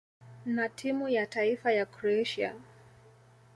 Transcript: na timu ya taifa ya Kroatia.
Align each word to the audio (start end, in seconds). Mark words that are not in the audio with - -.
na 0.45 0.69
timu 0.69 1.09
ya 1.09 1.27
taifa 1.27 1.71
ya 1.71 1.85
Kroatia. 1.85 2.55